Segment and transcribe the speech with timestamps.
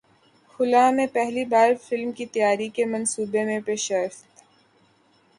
[0.49, 4.41] خلا میں پہلی بار فلم کی تیاری کے منصوبے میں پیشرفت